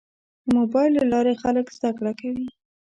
[0.43, 2.47] د موبایل له لارې خلک زده کړه کوي.